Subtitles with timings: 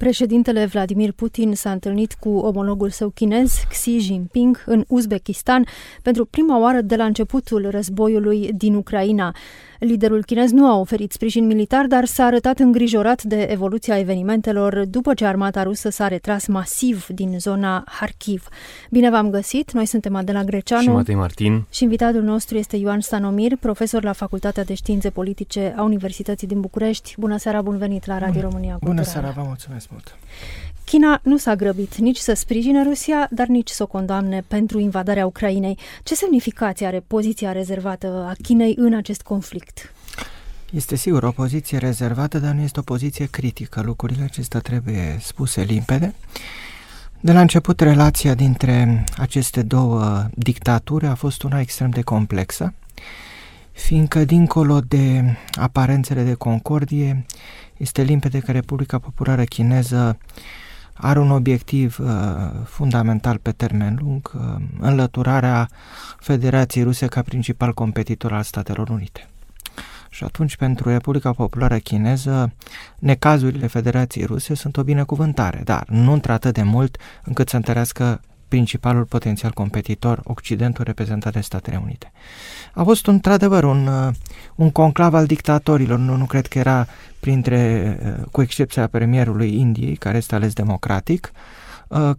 [0.00, 5.64] Președintele Vladimir Putin s-a întâlnit cu omologul său chinez, Xi Jinping, în Uzbekistan
[6.02, 9.34] pentru prima oară de la începutul războiului din Ucraina.
[9.78, 15.14] Liderul chinez nu a oferit sprijin militar, dar s-a arătat îngrijorat de evoluția evenimentelor după
[15.14, 18.48] ce armata rusă s-a retras masiv din zona Kharkiv.
[18.90, 23.00] Bine v-am găsit, noi suntem Adela Greceanu și Matei Martin și invitatul nostru este Ioan
[23.00, 27.14] Stanomir, profesor la Facultatea de Științe Politice a Universității din București.
[27.18, 28.94] Bună seara, bun venit la Radio România Culturală.
[28.94, 30.16] Bună seara, vă mulțumesc mult!
[30.84, 35.26] China nu s-a grăbit nici să sprijine Rusia, dar nici să o condamne pentru invadarea
[35.26, 35.78] Ucrainei.
[36.02, 39.92] Ce semnificație are poziția rezervată a Chinei în acest conflict?
[40.70, 43.80] Este sigur o poziție rezervată, dar nu este o poziție critică.
[43.80, 46.14] Lucrurile acestea trebuie spuse limpede.
[47.20, 52.74] De la început, relația dintre aceste două dictaturi a fost una extrem de complexă,
[53.80, 57.26] fiindcă, dincolo de aparențele de concordie,
[57.76, 60.18] este limpede că Republica Populară Chineză
[60.92, 62.06] are un obiectiv uh,
[62.64, 65.68] fundamental pe termen lung, uh, înlăturarea
[66.18, 69.28] Federației Ruse ca principal competitor al Statelor Unite.
[70.10, 72.52] Și atunci, pentru Republica Populară Chineză,
[72.98, 78.20] necazurile Federației Ruse sunt o binecuvântare, dar nu într-atât de mult încât să întărească
[78.50, 82.12] principalul potențial competitor, Occidentul reprezentat de Statele Unite.
[82.74, 84.14] A fost într-adevăr un, uh,
[84.54, 86.86] un conclav al dictatorilor, nu, nu cred că era
[87.20, 87.60] printre,
[88.04, 91.59] uh, cu excepția premierului Indiei, care este ales democratic, Uh,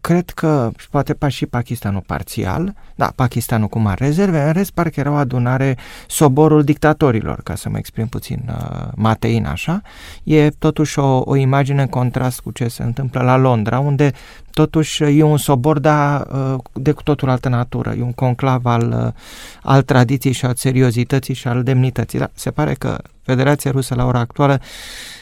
[0.01, 4.99] cred că poate pa și Pakistanul parțial, da, Pakistanul cu mari rezerve, în rest parcă
[4.99, 5.77] era o adunare
[6.07, 9.81] soborul dictatorilor, ca să mă exprim puțin uh, matein așa,
[10.23, 14.11] e totuși o, o imagine în contrast cu ce se întâmplă la Londra, unde
[14.51, 19.03] totuși e un sobor, dar uh, de cu totul altă natură, e un conclav al,
[19.05, 19.13] uh,
[19.63, 22.19] al tradiției și al seriozității și al demnității.
[22.19, 22.97] Da, se pare că
[23.31, 24.59] Federația Rusă la ora actuală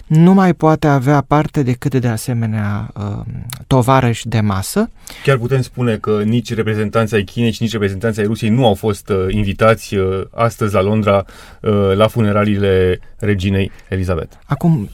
[0.07, 3.25] nu mai poate avea parte decât de asemenea uh,
[3.67, 4.89] tovarăși de masă.
[5.23, 8.73] Chiar putem spune că nici reprezentanții ai Chinei și nici reprezentanții ai Rusiei nu au
[8.73, 11.25] fost uh, invitați uh, astăzi la Londra
[11.61, 14.35] uh, la funeraliile reginei Elizabeth.
[14.45, 14.89] Acum,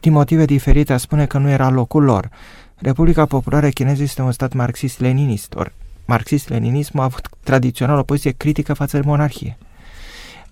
[0.00, 2.28] din motive diferite, a spune că nu era locul lor.
[2.76, 5.72] Republica Populară Chineză este un stat marxist-leninist, ori
[6.04, 9.58] marxist-leninismul a avut tradițional o poziție critică față de monarhie.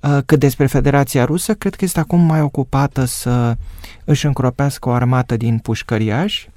[0.03, 3.57] Uh, cât despre Federația Rusă, cred că este acum mai ocupată să
[4.05, 6.49] își încropească o armată din pușcăriași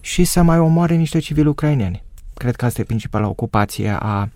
[0.00, 2.02] și să mai omoare niște civili ucraineni.
[2.34, 4.28] Cred că asta e principala ocupație a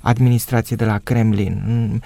[0.00, 1.62] administrației de la Kremlin.
[1.66, 2.00] Mm,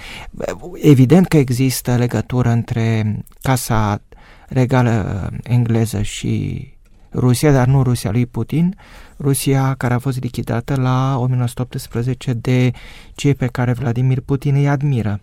[0.75, 4.01] evident că există legătură între Casa
[4.49, 6.67] Regală engleză și
[7.15, 8.77] Rusia, dar nu Rusia lui Putin,
[9.19, 12.71] Rusia care a fost lichidată la 1918 de
[13.15, 15.21] cei pe care Vladimir Putin îi admiră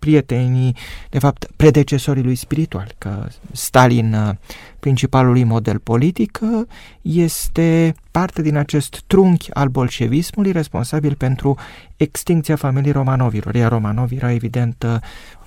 [0.00, 0.76] prietenii,
[1.10, 4.34] de fapt, predecesorii lui spiritual, că Stalin, uh,
[4.80, 6.66] principalul lui model politic, uh,
[7.02, 11.56] este parte din acest trunchi al bolșevismului responsabil pentru
[11.96, 14.96] extinția familiei Romanovilor, iar Romanovi era evident uh,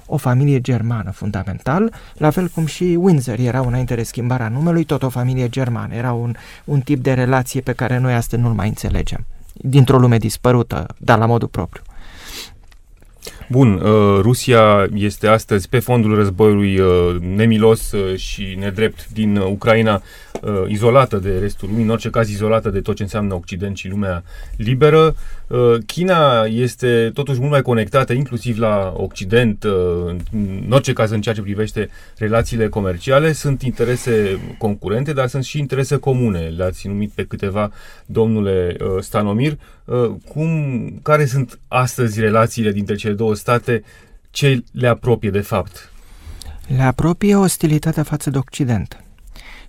[0.06, 5.04] o familie germană fundamental, la fel cum și Windsor era înainte de schimbarea numelui, tot
[5.04, 5.94] o familie germană.
[5.94, 10.18] Era un, un tip de relație pe care noi astăzi nu-l mai înțelegem, dintr-o lume
[10.18, 11.84] dispărută, dar la modul propriu.
[13.50, 20.02] Bun, uh, Rusia este astăzi pe fondul războiului uh, nemilos uh, și nedrept din Ucraina,
[20.68, 24.24] izolată de restul lumii, în orice caz izolată de tot ce înseamnă Occident și lumea
[24.58, 25.16] liberă.
[25.86, 29.64] China este totuși mult mai conectată, inclusiv la Occident,
[30.32, 33.32] în orice caz în ceea ce privește relațiile comerciale.
[33.32, 36.54] Sunt interese concurente, dar sunt și interese comune.
[36.58, 37.72] Le-ați numit pe câteva,
[38.06, 39.58] domnule Stanomir.
[40.28, 43.84] Cum, care sunt astăzi relațiile dintre cele două state,
[44.32, 45.92] ce le apropie de fapt?
[46.68, 49.04] Le apropie ostilitatea față de Occident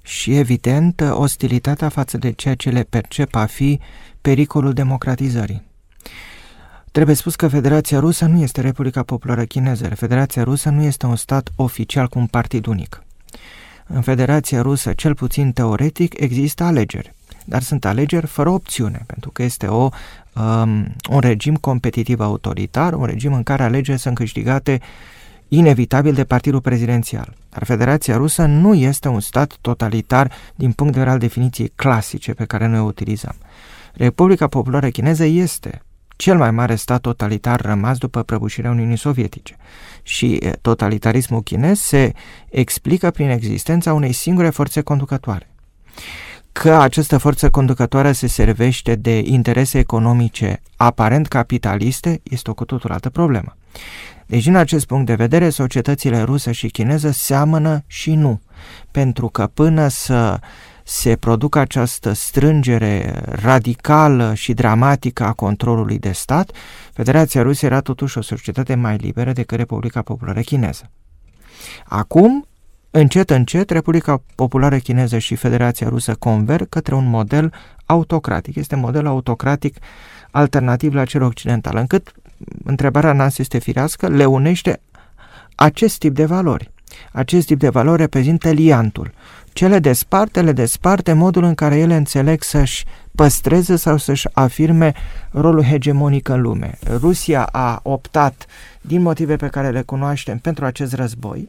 [0.03, 3.81] și, evident, ostilitatea față de ceea ce le percep a fi
[4.21, 5.63] pericolul democratizării.
[6.93, 9.89] Trebuie spus că Federația Rusă nu este Republica Populară Chineză.
[9.95, 13.03] Federația Rusă nu este un stat oficial cu un partid unic.
[13.87, 17.15] În Federația Rusă, cel puțin teoretic, există alegeri,
[17.45, 19.89] dar sunt alegeri fără opțiune, pentru că este o
[20.33, 24.81] um, un regim competitiv autoritar, un regim în care alegerile sunt câștigate
[25.49, 27.35] inevitabil de partidul prezidențial.
[27.51, 32.35] Dar Federația Rusă nu este un stat totalitar din punct de vedere al definiției clasice
[32.35, 33.35] pe care noi o utilizăm.
[33.93, 35.83] Republica Populară Chineză este
[36.17, 39.57] cel mai mare stat totalitar rămas după prăbușirea Uniunii Sovietice.
[40.03, 42.13] Și totalitarismul chinez se
[42.49, 45.49] explică prin existența unei singure forțe conducătoare
[46.63, 52.91] că această forță conducătoare se servește de interese economice aparent capitaliste este o cu totul
[52.93, 53.57] altă problemă.
[54.27, 58.41] Deci, din acest punct de vedere, societățile rusă și chineză seamănă și nu,
[58.91, 60.39] pentru că până să
[60.85, 66.51] se producă această strângere radicală și dramatică a controlului de stat,
[66.93, 70.91] Federația Rusă era totuși o societate mai liberă decât Republica Populară Chineză.
[71.85, 72.47] Acum,
[72.97, 77.53] încet, încet, Republica Populară Chineză și Federația Rusă converg către un model
[77.87, 78.57] autocratic.
[78.57, 79.77] Este model autocratic
[80.31, 82.13] alternativ la cel occidental, încât
[82.65, 84.81] întrebarea noastră este firească, le unește
[85.55, 86.71] acest tip de valori.
[87.13, 89.13] Acest tip de valori reprezintă liantul.
[89.53, 94.93] Cele desparte, le desparte modul în care ele înțeleg să-și păstreze sau să-și afirme
[95.31, 96.79] rolul hegemonic în lume.
[96.99, 98.47] Rusia a optat,
[98.81, 101.49] din motive pe care le cunoaștem, pentru acest război,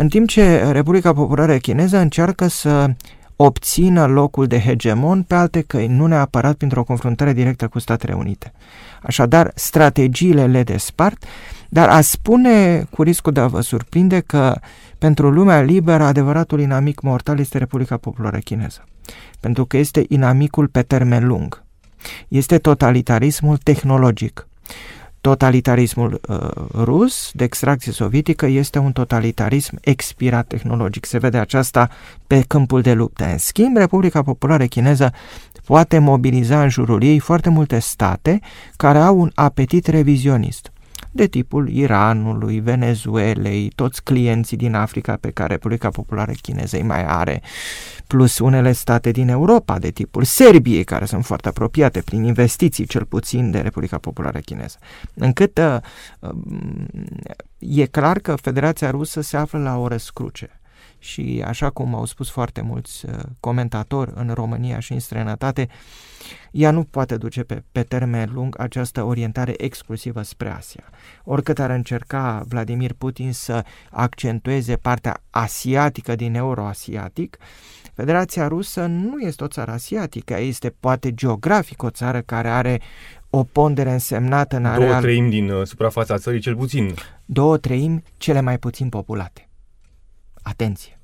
[0.00, 2.90] în timp ce Republica Populară Chineză încearcă să
[3.36, 8.52] obțină locul de hegemon pe alte căi, nu neapărat printr-o confruntare directă cu Statele Unite.
[9.02, 11.24] Așadar, strategiile le despart,
[11.68, 14.60] dar a spune, cu riscul de a vă surprinde, că
[14.98, 18.84] pentru lumea liberă adevăratul inamic mortal este Republica Populară Chineză.
[19.40, 21.64] Pentru că este inamicul pe termen lung.
[22.28, 24.47] Este totalitarismul tehnologic.
[25.28, 26.36] Totalitarismul uh,
[26.74, 31.04] rus de extracție sovietică este un totalitarism expirat tehnologic.
[31.04, 31.88] Se vede aceasta
[32.26, 33.24] pe câmpul de luptă.
[33.24, 35.12] În schimb, Republica Populară Chineză
[35.64, 38.40] poate mobiliza în jurul ei foarte multe state
[38.76, 40.72] care au un apetit revizionist
[41.18, 47.04] de tipul Iranului, Venezuelei, toți clienții din Africa pe care Republica Populară Chineză îi mai
[47.04, 47.42] are,
[48.06, 53.04] plus unele state din Europa de tipul Serbiei, care sunt foarte apropiate prin investiții, cel
[53.04, 54.78] puțin, de Republica Populară Chineză.
[55.14, 55.76] Încât uh,
[57.58, 60.57] e clar că Federația Rusă se află la o răscruce
[60.98, 65.68] și așa cum au spus foarte mulți uh, comentatori în România și în străinătate,
[66.50, 70.84] ea nu poate duce pe, pe termen lung această orientare exclusivă spre Asia.
[71.24, 77.38] Oricât ar încerca Vladimir Putin să accentueze partea asiatică din euroasiatic,
[77.94, 82.80] Federația Rusă nu este o țară asiatică, este poate geografic o țară care are
[83.30, 84.86] o pondere însemnată în area...
[84.88, 86.94] Două treimi din uh, suprafața țării, cel puțin.
[87.24, 89.47] Două treimi cele mai puțin populate.
[90.48, 90.98] Atenție!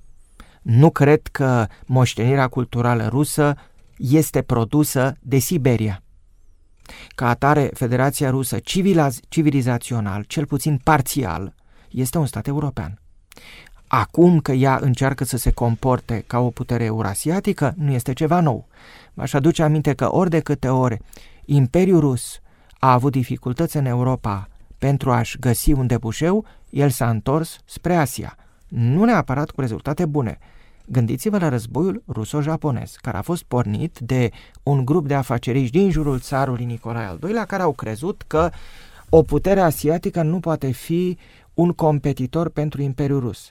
[0.63, 3.55] Nu cred că moștenirea culturală rusă
[3.97, 6.03] este produsă de Siberia.
[7.15, 8.59] Ca atare, Federația Rusă
[9.29, 11.55] civilizațional, cel puțin parțial,
[11.91, 13.01] este un stat european.
[13.87, 18.67] Acum că ea încearcă să se comporte ca o putere eurasiatică, nu este ceva nou.
[19.15, 20.99] M-aș aduce aminte că ori de câte ori
[21.45, 22.41] Imperiul Rus
[22.79, 24.49] a avut dificultăți în Europa
[24.79, 28.37] pentru a-și găsi un debușeu, el s-a întors spre Asia–
[28.69, 30.39] nu neapărat cu rezultate bune.
[30.87, 34.31] Gândiți-vă la războiul ruso-japonez, care a fost pornit de
[34.63, 38.51] un grup de afaceriști din jurul țarului Nicolae al II-lea, care au crezut că
[39.09, 41.19] o putere asiatică nu poate fi
[41.55, 43.51] un competitor pentru Imperiul Rus.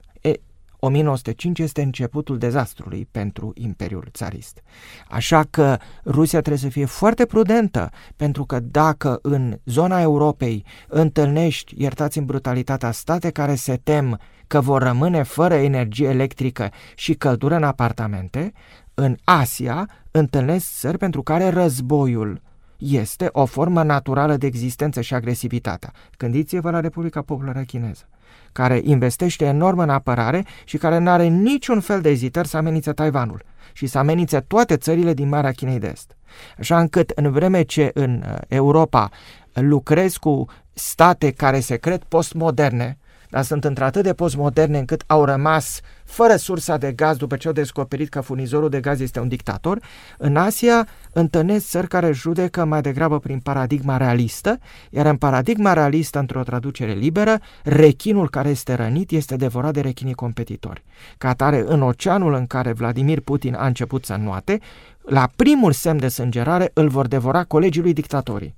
[0.86, 4.62] 1905 este începutul dezastrului pentru Imperiul Țarist.
[5.10, 11.74] Așa că Rusia trebuie să fie foarte prudentă, pentru că dacă în zona Europei întâlnești,
[11.78, 14.20] iertați-mi brutalitatea, state care se tem
[14.54, 18.54] că vor rămâne fără energie electrică și căldură în apartamente,
[18.94, 22.42] în Asia întâlnesc țări pentru care războiul
[22.78, 25.92] este o formă naturală de existență și agresivitatea.
[26.18, 28.08] Gândiți-vă la Republica Populară Chineză
[28.52, 32.92] care investește enorm în apărare și care nu are niciun fel de ezitări să amenințe
[32.92, 36.16] Taiwanul și să amenințe toate țările din Marea Chinei de Est.
[36.60, 39.10] Așa încât, în vreme ce în uh, Europa
[39.54, 42.98] lucrez cu state care se cred postmoderne,
[43.34, 47.54] dar sunt într-atât de postmoderne încât au rămas fără sursa de gaz după ce au
[47.54, 49.80] descoperit că furnizorul de gaz este un dictator.
[50.18, 54.60] În Asia întâlnesc țări care judecă mai degrabă prin paradigma realistă,
[54.90, 60.14] iar în paradigma realistă, într-o traducere liberă, rechinul care este rănit este devorat de rechinii
[60.14, 60.84] competitori.
[61.18, 64.60] Ca atare, în oceanul în care Vladimir Putin a început să nuate,
[65.02, 68.56] la primul semn de sângerare îl vor devora colegii lui dictatorii.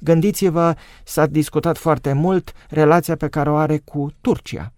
[0.00, 0.74] Gândiți-vă,
[1.04, 4.72] s-a discutat foarte mult relația pe care o are cu Turcia.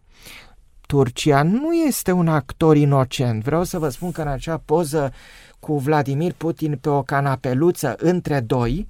[0.87, 3.42] Turcia nu este un actor inocent.
[3.42, 5.12] Vreau să vă spun că în acea poză
[5.61, 8.88] cu Vladimir Putin pe o canapeluță între doi,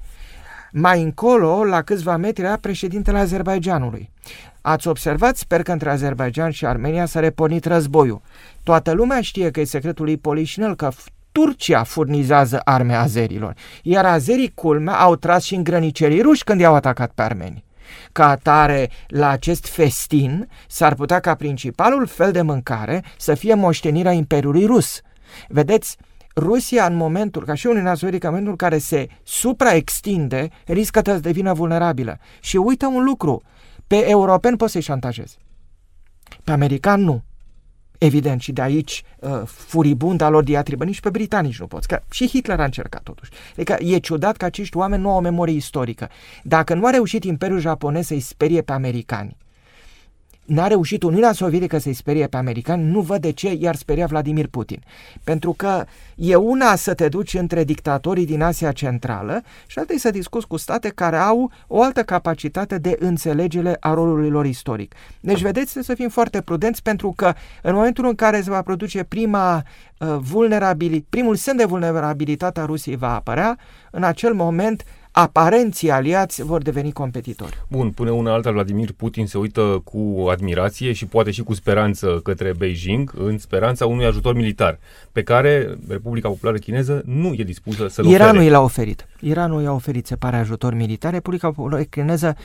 [0.73, 4.11] mai încolo, la câțiva metri, era președintele Azerbaijanului.
[4.61, 8.21] Ați observat, sper că între Azerbaijan și Armenia s-a repornit războiul.
[8.62, 10.88] Toată lumea știe că e secretul lui Polișinel, că
[11.37, 16.75] Turcia furnizează arme azerilor, iar azerii culmea au tras și în grănicerii ruși când i-au
[16.75, 17.64] atacat pe armeni.
[18.12, 24.12] Ca atare, la acest festin, s-ar putea ca principalul fel de mâncare să fie moștenirea
[24.12, 25.00] Imperiului Rus.
[25.49, 25.97] Vedeți,
[26.37, 31.19] Rusia în momentul, ca și Uniunea Sovietică, în momentul în care se supraextinde, riscă să
[31.19, 32.19] devină vulnerabilă.
[32.40, 33.43] Și uită un lucru,
[33.87, 35.38] pe europeni poți să-i șantajezi.
[36.45, 37.23] Pe american nu.
[37.99, 42.29] Evident, și de aici uh, furibunda lor diatribă, nici pe britanici nu poți, că și
[42.29, 43.31] Hitler a încercat totuși.
[43.53, 46.09] Adică e ciudat că acești oameni nu au o memorie istorică.
[46.43, 49.37] Dacă nu a reușit Imperiul Japonez să-i sperie pe americani,
[50.47, 54.47] n-a reușit Uniunea Sovietică să-i sperie pe americani, nu văd de ce i-ar speria Vladimir
[54.47, 54.83] Putin.
[55.25, 55.85] Pentru că
[56.15, 60.47] e una să te duci între dictatorii din Asia Centrală și alta e să discuți
[60.47, 64.95] cu state care au o altă capacitate de înțelegere a rolului lor istoric.
[65.21, 68.62] Deci, vedeți, trebuie să fim foarte prudenți pentru că în momentul în care se va
[68.62, 69.62] produce prima
[69.99, 73.59] uh, vulnerabilitate, primul semn de vulnerabilitate a Rusiei va apărea,
[73.91, 74.85] în acel moment
[75.19, 77.65] aparenții aliați vor deveni competitori.
[77.69, 82.21] Bun, până una alta, Vladimir Putin se uită cu admirație și poate și cu speranță
[82.23, 84.79] către Beijing, în speranța unui ajutor militar,
[85.13, 88.49] pe care Republica Populară Chineză nu e dispusă să-l Iranul ofere.
[88.49, 89.07] i l-a oferit.
[89.21, 91.13] Iranul i-a oferit, se pare, ajutor militar.
[91.13, 92.37] Republica Populară Chineză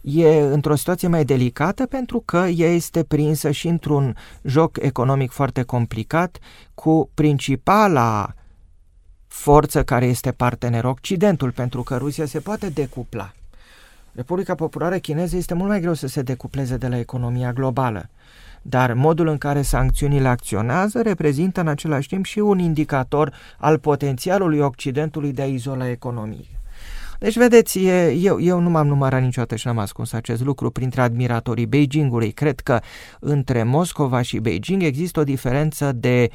[0.00, 5.62] e într-o situație mai delicată pentru că ea este prinsă și într-un joc economic foarte
[5.62, 6.38] complicat
[6.74, 8.32] cu principala
[9.28, 13.32] forță care este partener Occidentul, pentru că Rusia se poate decupla.
[14.12, 18.08] Republica Populară Chineză este mult mai greu să se decupleze de la economia globală,
[18.62, 24.58] dar modul în care sancțiunile acționează reprezintă în același timp și un indicator al potențialului
[24.58, 26.44] Occidentului de a izola economia.
[27.18, 31.00] Deci, vedeți, e, eu, eu nu m-am numărat niciodată și n-am ascuns acest lucru printre
[31.00, 32.30] admiratorii Beijingului.
[32.30, 32.80] Cred că
[33.20, 36.30] între Moscova și Beijing există o diferență de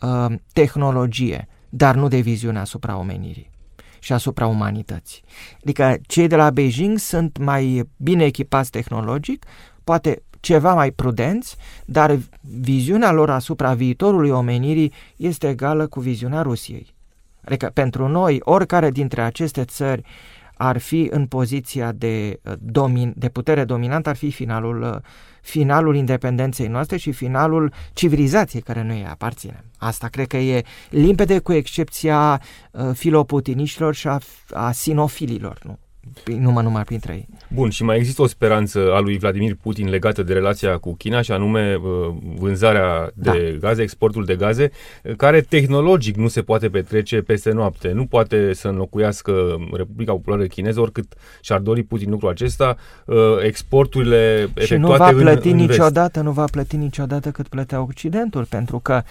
[0.00, 3.50] uh, tehnologie dar nu de viziune asupra omenirii
[3.98, 5.22] și asupra umanității.
[5.62, 9.46] Adică cei de la Beijing sunt mai bine echipați tehnologic,
[9.84, 12.18] poate ceva mai prudenți, dar
[12.60, 16.94] viziunea lor asupra viitorului omenirii este egală cu viziunea Rusiei.
[17.44, 20.02] Adică pentru noi, oricare dintre aceste țări
[20.58, 24.96] ar fi în poziția de, uh, domin, de putere dominantă, ar fi finalul, uh,
[25.42, 29.64] finalul independenței noastre și finalul civilizației care noi aparținem.
[29.76, 34.18] Asta cred că e limpede cu excepția uh, filoputiniștilor și a,
[34.50, 35.58] a sinofililor.
[35.64, 35.78] Nu?
[36.38, 37.28] Numai numai printre ei.
[37.48, 41.20] Bun, și mai există o speranță a lui Vladimir Putin legată de relația cu China
[41.20, 43.68] și anume uh, vânzarea de da.
[43.68, 44.70] gaze, exportul de gaze,
[45.16, 47.90] care tehnologic nu se poate petrece peste noapte.
[47.92, 54.16] Nu poate să înlocuiască Republica Populară Chineză, oricât și-ar dori Putin lucrul acesta, uh, exporturile
[54.54, 58.44] efectuate Și nu va plăti în, în niciodată, nu va plăti niciodată cât plătea Occidentul,
[58.44, 59.02] pentru că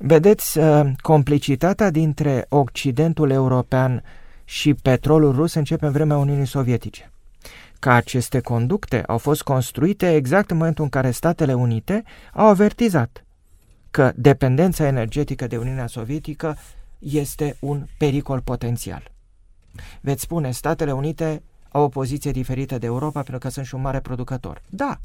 [0.00, 4.02] Vedeți, uh, complicitatea dintre Occidentul european
[4.48, 7.10] și petrolul rus începe în vremea Uniunii Sovietice.
[7.78, 13.24] Că aceste conducte au fost construite exact în momentul în care Statele Unite au avertizat
[13.90, 16.56] că dependența energetică de Uniunea Sovietică
[16.98, 19.10] este un pericol potențial.
[20.00, 23.80] Veți spune, Statele Unite au o poziție diferită de Europa pentru că sunt și un
[23.80, 24.62] mare producător.
[24.68, 25.00] Da,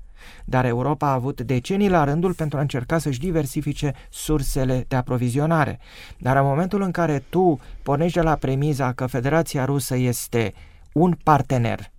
[0.45, 5.79] dar Europa a avut decenii la rândul pentru a încerca să-și diversifice sursele de aprovizionare.
[6.17, 10.53] Dar în momentul în care tu pornești de la premiza că Federația Rusă este
[10.93, 11.91] un partener,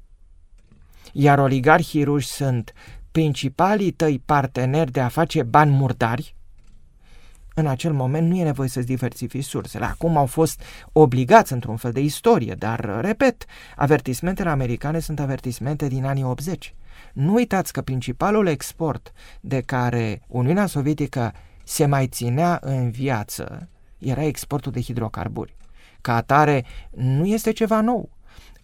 [1.13, 2.73] iar oligarhii ruși sunt
[3.11, 6.35] principalii tăi parteneri de a face bani murdari,
[7.55, 9.85] în acel moment nu e nevoie să-ți diversifici sursele.
[9.85, 13.45] Acum au fost obligați într-un fel de istorie, dar, repet,
[13.77, 16.75] avertismentele americane sunt avertismente din anii 80.
[17.15, 21.33] Nu uitați că principalul export de care Uniunea Sovietică
[21.65, 23.69] se mai ținea în viață
[23.99, 25.57] era exportul de hidrocarburi.
[26.01, 28.11] Ca atare, nu este ceva nou.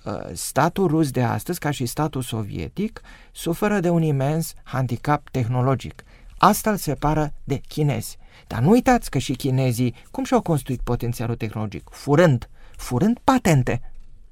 [0.05, 3.01] Uh, statul rus de astăzi, ca și statul sovietic,
[3.33, 6.05] suferă de un imens handicap tehnologic.
[6.39, 8.19] Asta îl separă de chinezi.
[8.47, 11.89] Dar nu uitați că și chinezii, cum și-au construit potențialul tehnologic?
[11.91, 13.90] Furând, furând patente,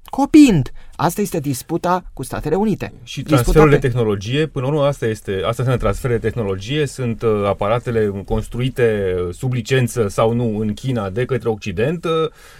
[0.09, 0.71] copiind.
[0.95, 2.93] Asta este disputa cu Statele Unite.
[3.03, 7.21] Și transferul de tehnologie, până la urmă asta este, asta înseamnă transfer de tehnologie, sunt
[7.21, 12.11] uh, aparatele construite sub licență sau nu în China de către Occident uh,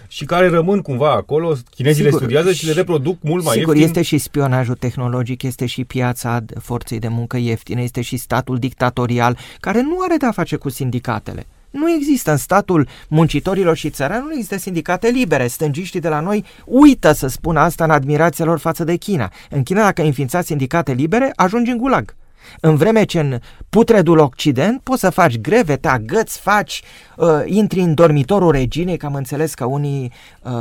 [0.07, 3.75] și care rămân cumva acolo, chinezii sigur, le studiază și le reproduc mult mai sigur,
[3.75, 3.95] ieftin.
[3.95, 9.37] este și spionajul tehnologic, este și piața forței de muncă ieftină, este și statul dictatorial,
[9.59, 11.45] care nu are de-a face cu sindicatele.
[11.69, 15.47] Nu există în statul muncitorilor și țărani, nu există sindicate libere.
[15.47, 19.31] Stângiștii de la noi uită să spună asta în admirația lor față de China.
[19.49, 22.15] În China, dacă înființați sindicate libere, ajungi în gulag.
[22.59, 26.81] În vreme ce în putredul Occident poți să faci greve, te agăți, faci,
[27.17, 30.51] uh, intri în dormitorul reginei, că am înțeles că unii uh,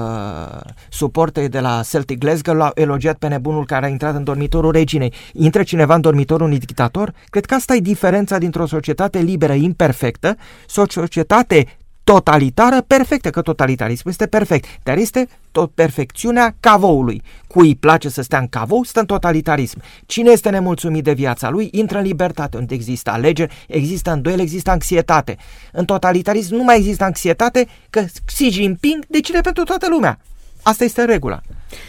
[0.88, 5.12] suporteri de la Celtic Glasgow l-au elogiat pe nebunul care a intrat în dormitorul reginei.
[5.32, 7.12] Intră cineva în dormitorul unui dictator?
[7.30, 10.36] Cred că asta e diferența dintre o societate liberă imperfectă,
[10.76, 11.77] o societate
[12.14, 17.22] totalitară perfectă, că totalitarismul este perfect, dar este tot perfecțiunea cavoului.
[17.46, 19.82] Cui îi place să stea în cavou, stă în totalitarism.
[20.06, 24.70] Cine este nemulțumit de viața lui, intră în libertate, unde există alegeri, există îndoiel, există
[24.70, 25.36] anxietate.
[25.72, 30.18] În totalitarism nu mai există anxietate, că Xi Jinping decide pentru toată lumea.
[30.68, 31.40] Asta este regula.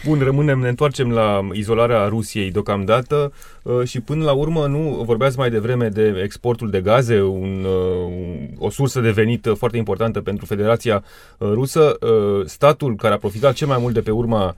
[0.06, 3.34] Bun, rămânem, ne întoarcem la izolarea Rusiei deocamdată
[3.64, 8.48] uh, și până la urmă nu vorbeați mai devreme de exportul de gaze, un, uh,
[8.58, 11.04] o sursă de venit foarte importantă pentru Federația
[11.38, 11.98] uh, Rusă.
[12.46, 14.56] Statul care a profitat cel mai mult de pe urma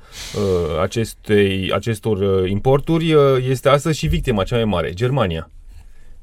[0.82, 3.16] acestei, acestor importuri
[3.50, 5.50] este astăzi și victima cea mai mare, Germania.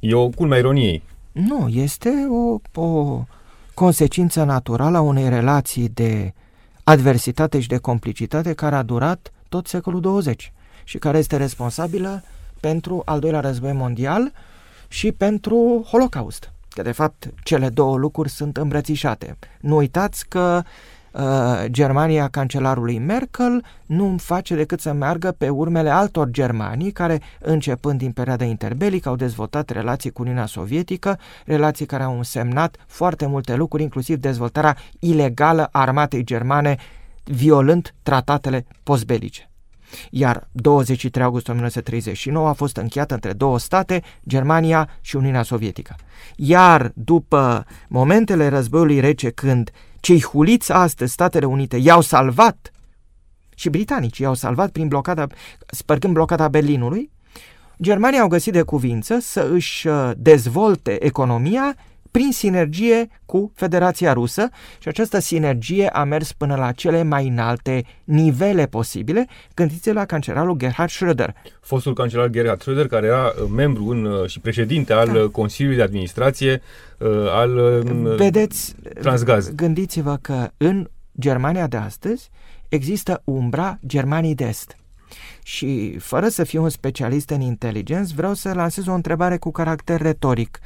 [0.01, 1.03] E o culmea ironiei.
[1.33, 3.23] Nu, este o, o
[3.75, 6.33] consecință naturală a unei relații de
[6.89, 10.53] adversitate și de complicitate care a durat tot secolul 20
[10.85, 12.23] și care este responsabilă
[12.61, 14.33] pentru al doilea război mondial
[14.89, 16.53] și pentru Holocaust.
[16.69, 19.39] Că de fapt cele două lucruri sunt îmbrățișate.
[19.61, 20.63] Nu uitați că
[21.19, 27.99] Uh, Germania cancelarului Merkel nu face decât să meargă pe urmele altor germanii care, începând
[27.99, 33.55] din perioada interbelică, au dezvoltat relații cu Uniunea Sovietică, relații care au însemnat foarte multe
[33.55, 36.77] lucruri, inclusiv dezvoltarea ilegală a armatei germane,
[37.25, 39.51] violând tratatele postbelice.
[40.11, 45.97] Iar 23 august 1939 a fost încheiată între două state, Germania și Uniunea Sovietică.
[46.37, 49.71] Iar după momentele războiului rece, când
[50.01, 52.73] cei huliți astăzi, Statele Unite, i-au salvat
[53.55, 55.27] și britanicii i-au salvat prin blocada,
[55.67, 57.11] spărgând blocada Berlinului,
[57.83, 61.77] Germania au găsit de cuvință să își uh, dezvolte economia
[62.19, 64.49] prin sinergie cu Federația Rusă
[64.79, 69.27] și această sinergie a mers până la cele mai înalte nivele posibile.
[69.55, 71.29] Gândiți la cancelarul Gerhard Schröder.
[71.61, 75.29] Fostul cancelar Gerhard Schröder, care era uh, membru în, uh, și președinte al da.
[75.33, 76.63] Consiliului de Administrație
[77.31, 77.83] al
[78.17, 79.55] Vedeți, Transgaz.
[79.55, 80.89] Gândiți-vă că în
[81.21, 82.31] Germania de astăzi
[82.69, 84.77] există umbra Germanii de Est.
[85.43, 90.01] Și fără să fiu un specialist în inteligență, vreau să lansez o întrebare cu caracter
[90.01, 90.59] retoric.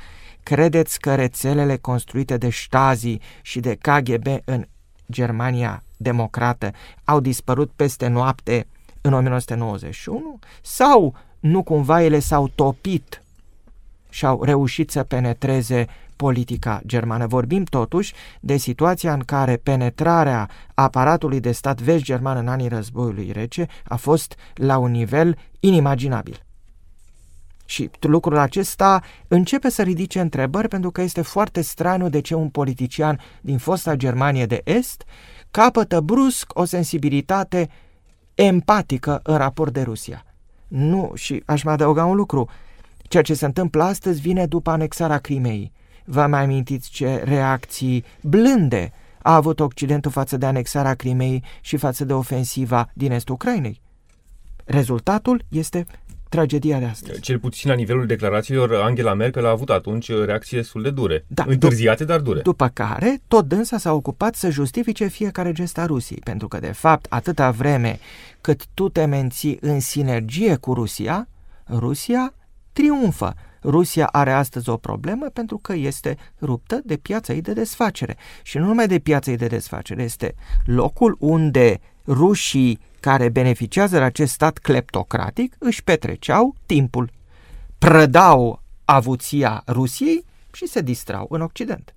[0.42, 4.66] Credeți că rețelele construite de Stasi și de KGB în
[5.10, 6.70] Germania democrată
[7.04, 8.66] au dispărut peste noapte
[9.00, 10.38] în 1991?
[10.62, 13.22] Sau nu cumva ele s-au topit
[14.08, 17.26] și au reușit să penetreze politica germană.
[17.26, 23.66] Vorbim totuși de situația în care penetrarea aparatului de stat vest-german în anii războiului rece
[23.84, 26.42] a fost la un nivel inimaginabil.
[27.64, 32.48] Și lucrul acesta începe să ridice întrebări pentru că este foarte straniu de ce un
[32.48, 35.04] politician din fosta Germanie de Est
[35.50, 37.68] capătă brusc o sensibilitate
[38.34, 40.24] empatică în raport de Rusia.
[40.68, 42.48] Nu, și aș mai adăuga un lucru.
[43.02, 45.72] Ceea ce se întâmplă astăzi vine după anexarea Crimei.
[46.04, 52.04] Vă mai amintiți ce reacții blânde a avut Occidentul față de anexarea Crimei și față
[52.04, 53.80] de ofensiva din estul Ucrainei?
[54.64, 55.86] Rezultatul este
[56.32, 57.20] tragedia de astăzi.
[57.20, 61.24] Cel puțin la nivelul declarațiilor, Angela Merkel a avut atunci reacții destul de dure.
[61.26, 62.40] Da, Întârziate, dar dure.
[62.40, 66.72] După care, tot dânsa s-a ocupat să justifice fiecare gest a Rusiei, pentru că, de
[66.72, 67.98] fapt, atâta vreme
[68.40, 71.28] cât tu te menții în sinergie cu Rusia,
[71.68, 72.34] Rusia
[72.72, 73.34] triumfă.
[73.64, 78.16] Rusia are astăzi o problemă pentru că este ruptă de piața ei de desfacere.
[78.42, 84.04] Și nu numai de piața ei de desfacere, este locul unde rușii care beneficiază de
[84.04, 87.10] acest stat cleptocratic își petreceau timpul,
[87.78, 91.94] prădau avuția Rusiei și se distrau în Occident.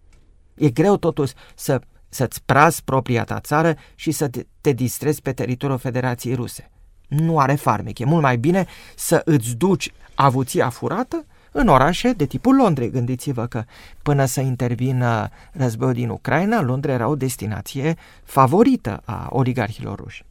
[0.55, 5.33] E greu totuși să, să-ți prazi propria ta țară și să te, te distrezi pe
[5.33, 6.69] teritoriul Federației Ruse.
[7.07, 7.99] Nu are farmec.
[7.99, 8.65] E mult mai bine
[8.95, 12.89] să îți duci avuția furată în orașe de tipul Londrei.
[12.89, 13.63] Gândiți-vă că
[14.01, 20.24] până să intervină războiul din Ucraina, Londra era o destinație favorită a oligarhilor ruși.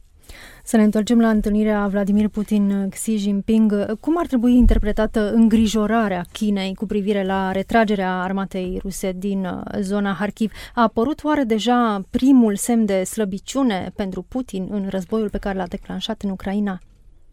[0.63, 3.99] Să ne întoarcem la întâlnirea Vladimir Putin-Xi Jinping.
[3.99, 10.13] Cum ar trebui interpretată îngrijorarea Chinei cu privire la retragerea armatei ruse din uh, zona
[10.13, 10.51] Harkiv?
[10.73, 15.67] A apărut oare deja primul semn de slăbiciune pentru Putin în războiul pe care l-a
[15.67, 16.79] declanșat în Ucraina?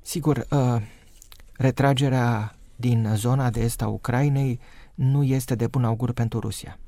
[0.02, 0.82] Sigur, uh,
[1.56, 4.60] retragerea din zona de est a Ucrainei
[4.94, 6.78] nu este de bun augur pentru Rusia.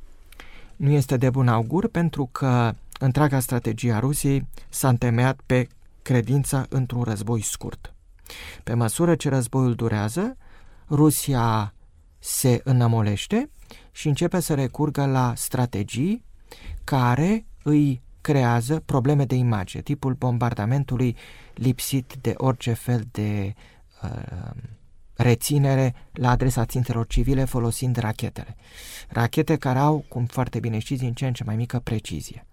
[0.76, 5.68] Nu este de bun augur pentru că întreaga strategie a Rusiei s-a întemeiat pe
[6.04, 7.94] credința într-un război scurt.
[8.64, 10.36] Pe măsură ce războiul durează,
[10.90, 11.74] Rusia
[12.18, 13.50] se înămolește
[13.92, 16.24] și începe să recurgă la strategii
[16.84, 21.16] care îi creează probleme de imagine, tipul bombardamentului
[21.54, 23.54] lipsit de orice fel de
[24.02, 24.50] uh,
[25.16, 28.56] reținere la adresa țintelor civile folosind rachetele.
[29.08, 32.46] Rachete care au, cum foarte bine știți, din ce în ce mai mică precizie.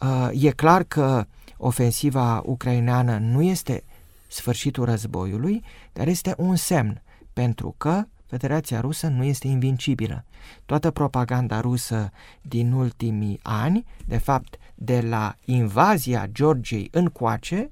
[0.00, 1.26] Uh, e clar că
[1.58, 3.84] ofensiva ucraineană nu este
[4.28, 10.24] sfârșitul războiului, dar este un semn, pentru că Federația Rusă nu este invincibilă.
[10.66, 12.10] Toată propaganda rusă
[12.42, 17.70] din ultimii ani, de fapt de la invazia Georgiei încoace,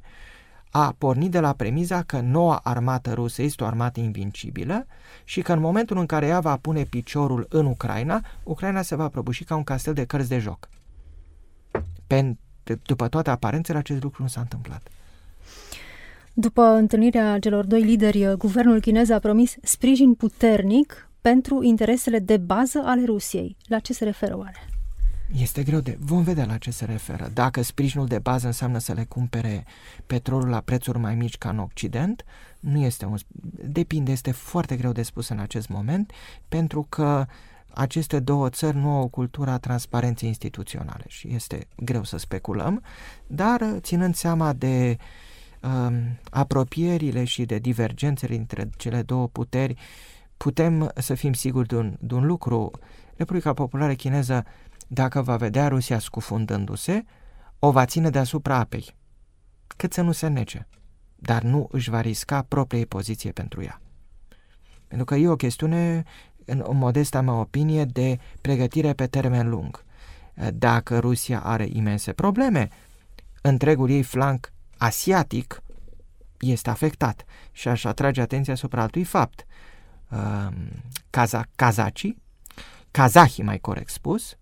[0.71, 4.87] a pornit de la premiza că noua armată rusă este o armată invincibilă
[5.25, 9.09] și că în momentul în care ea va pune piciorul în Ucraina, Ucraina se va
[9.09, 10.69] prăbuși ca un castel de cărți de joc.
[12.07, 12.46] Pentru
[12.87, 14.89] după toate aparențele, acest lucru nu s-a întâmplat.
[16.33, 22.83] După întâlnirea celor doi lideri, guvernul chinez a promis sprijin puternic pentru interesele de bază
[22.85, 23.57] ale Rusiei.
[23.67, 24.69] La ce se referă oare?
[25.41, 25.97] Este greu de...
[26.01, 27.31] Vom vedea la ce se referă.
[27.35, 29.65] Dacă sprijinul de bază înseamnă să le cumpere
[30.07, 32.25] petrolul la prețuri mai mici ca în Occident,
[32.61, 33.17] nu este un...
[33.65, 36.13] Depinde, este foarte greu de spus în acest moment,
[36.49, 37.27] pentru că
[37.77, 42.83] aceste două țări nu au o cultură a transparenței instituționale și este greu să speculăm,
[43.27, 44.97] dar ținând seama de
[45.63, 49.75] um, apropierile și de divergențele între cele două puteri,
[50.37, 52.71] putem să fim siguri de un, de un lucru.
[53.17, 54.45] Republica Populară Chineză,
[54.87, 57.05] dacă va vedea Rusia scufundându-se,
[57.59, 58.95] o va ține deasupra apei,
[59.67, 60.69] cât să nu se nece,
[61.17, 63.81] dar nu își va risca propriei poziție pentru ea.
[64.89, 66.05] Pentru că e o chestiune
[66.47, 69.85] în modesta mea opinie, de pregătire pe termen lung.
[70.55, 72.69] Dacă Rusia are imense probleme,
[73.41, 75.63] întregul ei flanc asiatic
[76.41, 79.47] este afectat și aș atrage atenția asupra altui fapt.
[81.11, 82.23] Kaza, um, kazacii,
[82.91, 84.37] kazahii mai corect spus,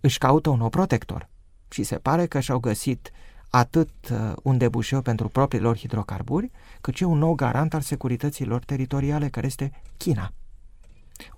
[0.00, 1.28] își caută un nou protector
[1.70, 3.10] și se pare că și-au găsit
[3.50, 8.64] atât uh, un debușeu pentru propriilor hidrocarburi, cât și un nou garant al securității lor
[8.64, 10.32] teritoriale, care este China.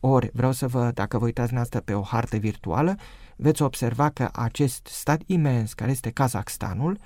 [0.01, 2.97] Ori, vreau să vă, dacă vă uitați asta pe o hartă virtuală,
[3.37, 6.99] veți observa că acest stat imens, care este Kazakhstanul,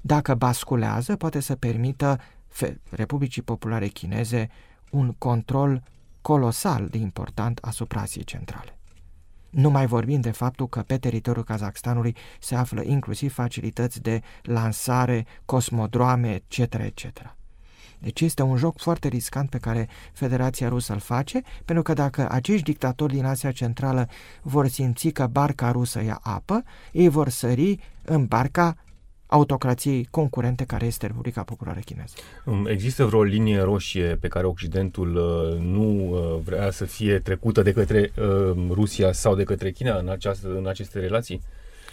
[0.00, 2.20] dacă basculează, poate să permită
[2.90, 4.48] Republicii Populare Chineze
[4.90, 5.82] un control
[6.20, 8.74] colosal de important asupra Asiei Centrale.
[9.50, 15.26] Nu mai vorbim de faptul că pe teritoriul Kazakhstanului se află inclusiv facilități de lansare,
[15.44, 17.36] cosmodroame, etc., etc.
[18.02, 22.28] Deci este un joc foarte riscant pe care Federația Rusă îl face, pentru că dacă
[22.30, 24.08] acești dictatori din Asia Centrală
[24.42, 28.76] vor simți că barca rusă ia apă, ei vor sări în barca
[29.30, 32.14] autocrației concurente care este Republica Populară Chineză.
[32.64, 37.72] Există vreo linie roșie pe care Occidentul uh, nu uh, vrea să fie trecută de
[37.72, 38.26] către uh,
[38.70, 41.40] Rusia sau de către China în, această, în aceste relații?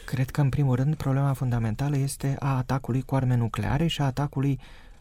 [0.05, 4.05] Cred că, în primul rând, problema fundamentală este a atacului cu arme nucleare și a
[4.05, 4.59] atacului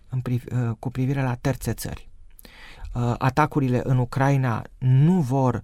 [0.09, 2.09] în priv- uh, cu privire la terțe țări.
[2.95, 5.63] Uh, atacurile în Ucraina nu vor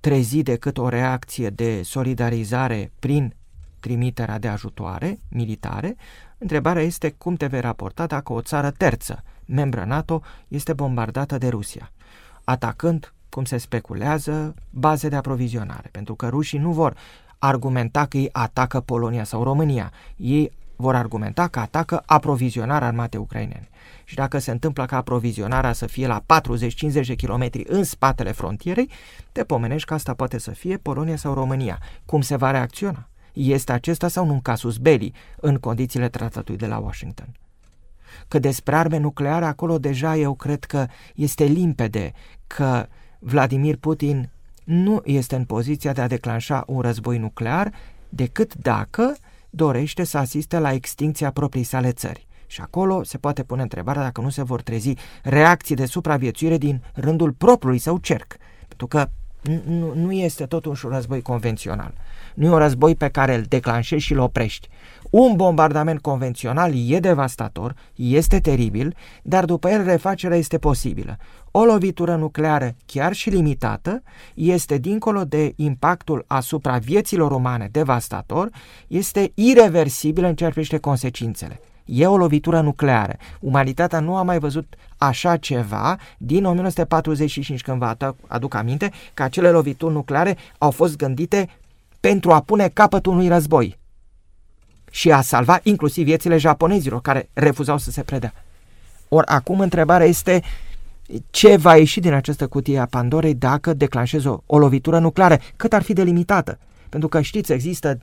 [0.00, 3.34] trezi decât o reacție de solidarizare prin
[3.80, 5.96] trimiterea de ajutoare militare.
[6.38, 11.48] Întrebarea este cum te vei raporta dacă o țară terță, membră NATO, este bombardată de
[11.48, 11.92] Rusia,
[12.44, 16.96] atacând, cum se speculează, baze de aprovizionare, pentru că rușii nu vor
[17.38, 19.92] argumenta că ei atacă Polonia sau România.
[20.16, 23.68] Ei vor argumenta că atacă aprovizionarea armatei ucrainene.
[24.04, 26.24] Și dacă se întâmplă ca aprovizionarea să fie la
[27.00, 28.90] 40-50 de kilometri în spatele frontierei,
[29.32, 31.78] te pomenești că asta poate să fie Polonia sau România.
[32.04, 33.08] Cum se va reacționa?
[33.32, 37.28] Este acesta sau nu un casus belli în condițiile tratatului de la Washington?
[38.28, 42.12] Că despre arme nucleare acolo deja eu cred că este limpede
[42.46, 42.86] că
[43.18, 44.30] Vladimir Putin
[44.64, 47.72] nu este în poziția de a declanșa un război nuclear
[48.08, 49.16] decât dacă
[49.50, 52.26] dorește să asiste la extinția propriei sale țări.
[52.46, 56.82] Și acolo se poate pune întrebarea dacă nu se vor trezi reacții de supraviețuire din
[56.94, 58.36] rândul propriului său cerc.
[58.68, 59.08] Pentru că
[59.64, 61.94] nu, nu este totuși un război convențional.
[62.36, 64.68] Nu e un război pe care îl declanșezi și îl oprești.
[65.10, 71.16] Un bombardament convențional e devastator, este teribil, dar după el refacerea este posibilă.
[71.50, 74.02] O lovitură nucleară, chiar și limitată,
[74.34, 78.50] este dincolo de impactul asupra vieților umane devastator,
[78.86, 81.60] este irreversibilă în ceea ce privește consecințele.
[81.84, 83.16] E o lovitură nucleară.
[83.40, 89.50] Umanitatea nu a mai văzut așa ceva din 1945, când vă aduc aminte că acele
[89.50, 91.48] lovituri nucleare au fost gândite
[92.08, 93.78] pentru a pune capăt unui război
[94.90, 98.32] și a salva inclusiv viețile japonezilor care refuzau să se predea.
[99.08, 100.42] Ori acum întrebarea este
[101.30, 105.72] ce va ieși din această cutie a Pandorei dacă declanșezi o, o lovitură nucleară, cât
[105.72, 106.58] ar fi delimitată.
[106.88, 107.98] Pentru că știți, există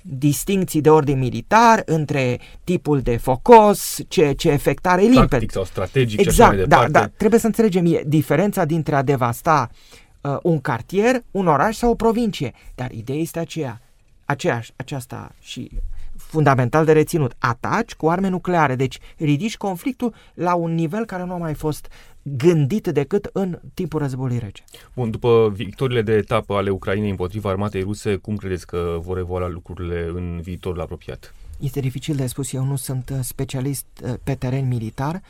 [0.00, 5.26] distincții de ordin militar între tipul de focos, ce, ce efectare e limpede.
[5.26, 6.92] Tactic sau strategic exact, și așa mai da, departe.
[6.92, 10.03] da, trebuie să înțelegem e diferența dintre a devasta uh,
[10.42, 12.52] un cartier, un oraș sau o provincie.
[12.74, 13.80] Dar ideea este aceea,
[14.24, 15.70] aceeași, aceasta și
[16.16, 17.32] fundamental de reținut.
[17.38, 21.88] Ataci cu arme nucleare, deci ridici conflictul la un nivel care nu a mai fost
[22.22, 24.64] gândit decât în timpul războiului rece.
[24.94, 29.48] Bun, după victoriile de etapă ale Ucrainei împotriva armatei ruse, cum credeți că vor evolua
[29.48, 31.34] lucrurile în viitorul apropiat?
[31.60, 35.22] Este dificil de spus, eu nu sunt uh, specialist uh, pe teren militar.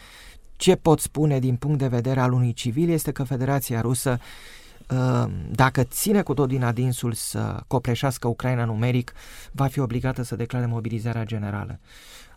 [0.56, 4.24] Ce pot spune din punct de vedere al unui civil este că Federația Rusă uh,
[5.50, 9.12] dacă ține cu tot din adinsul să copreșească Ucraina numeric,
[9.52, 11.80] va fi obligată să declare mobilizarea generală.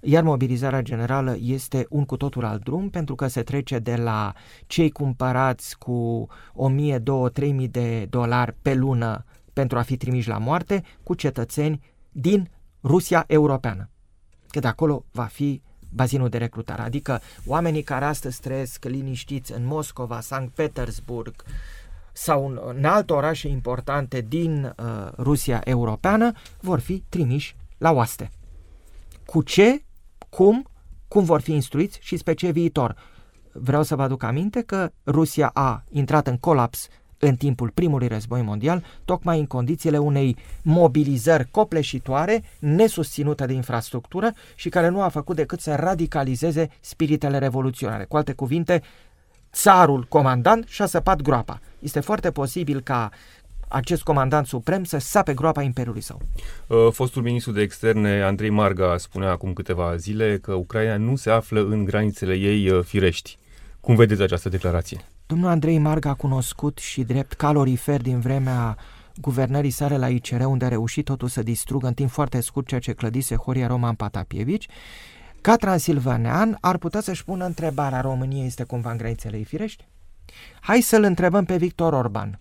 [0.02, 4.34] Iar mobilizarea generală este un cu totul alt drum pentru că se trece de la
[4.68, 10.38] cei cumpărați cu 1000, 2, 3000 de dolari pe lună pentru a fi trimiși la
[10.38, 11.82] moarte cu cetățeni
[12.12, 12.50] din
[12.84, 13.90] Rusia europeană.
[14.48, 19.66] Că de acolo va fi bazinul de recrutare, adică oamenii care astăzi trăiesc liniștiți în
[19.66, 21.44] Moscova, Sankt Petersburg
[22.18, 24.86] sau în, în alte orașe importante din uh,
[25.18, 28.30] Rusia europeană vor fi trimiși la oaste.
[29.26, 29.84] Cu ce,
[30.30, 30.68] cum,
[31.08, 32.96] cum vor fi instruiți și spre ce viitor.
[33.52, 36.88] Vreau să vă aduc aminte că Rusia a intrat în colaps
[37.20, 44.70] în timpul primului război mondial, tocmai în condițiile unei mobilizări copleșitoare, nesusținută de infrastructură și
[44.70, 48.04] care nu a făcut decât să radicalizeze spiritele revoluționare.
[48.04, 48.82] Cu alte cuvinte,
[49.58, 51.60] țarul comandant și-a săpat groapa.
[51.80, 53.10] Este foarte posibil ca
[53.68, 56.22] acest comandant suprem să sape groapa imperiului său.
[56.68, 61.30] Uh, fostul ministru de externe Andrei Marga spunea acum câteva zile că Ucraina nu se
[61.30, 63.38] află în granițele ei uh, firești.
[63.82, 65.00] Cum vedeți această declarație?
[65.26, 68.78] Domnul Andrei Marga a cunoscut și drept calorifer din vremea
[69.16, 72.80] guvernării sale la ICR, unde a reușit totul să distrugă în timp foarte scurt ceea
[72.80, 74.68] ce clădise Horia Roman Patapievici,
[75.48, 79.88] ca transilvanean ar putea să-și pună întrebarea România este cumva în granițele ei firești?
[80.62, 82.40] Hai să-l întrebăm pe Victor Orban.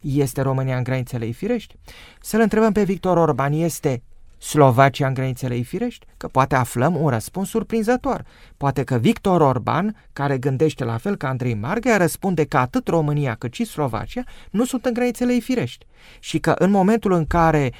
[0.00, 1.76] Este România în granițele ei firești?
[2.20, 4.02] Să-l întrebăm pe Victor Orban, este
[4.38, 6.06] Slovacia în granițele ei firești?
[6.16, 8.24] Că poate aflăm un răspuns surprinzător.
[8.56, 13.34] Poate că Victor Orban, care gândește la fel ca Andrei Marga, răspunde că atât România
[13.34, 15.86] cât și Slovacia nu sunt în granițele ei firești.
[16.20, 17.72] Și că în momentul în care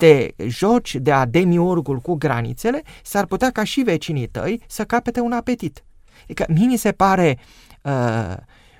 [0.00, 5.20] te joci de a demiurgul cu granițele, s-ar putea ca și vecinii tăi să capete
[5.20, 5.84] un apetit.
[6.22, 7.38] Adică mie mi se pare
[7.82, 8.36] uh,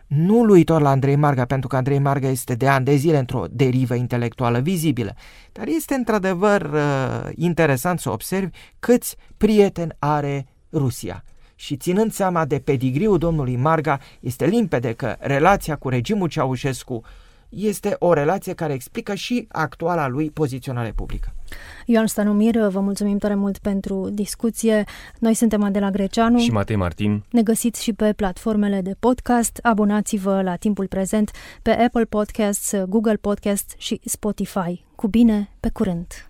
[0.07, 3.45] nu luitor la Andrei Marga, pentru că Andrei Marga este de ani de zile într-o
[3.51, 5.15] derivă intelectuală vizibilă,
[5.53, 11.25] dar este într-adevăr uh, interesant să observi câți prieteni are Rusia.
[11.55, 17.03] Și ținând seama de pedigriul domnului Marga, este limpede că relația cu regimul Ceaușescu
[17.51, 21.35] este o relație care explică și actuala lui poziționare publică.
[21.87, 24.85] Ioan Stanomir, vă mulțumim tare mult pentru discuție.
[25.19, 26.39] Noi suntem Adela Greceanu.
[26.39, 27.25] Și Matei Martin.
[27.31, 29.59] Ne găsiți și pe platformele de podcast.
[29.63, 31.31] Abonați-vă la timpul prezent
[31.63, 34.85] pe Apple Podcasts, Google Podcasts și Spotify.
[34.95, 36.30] Cu bine, pe curând!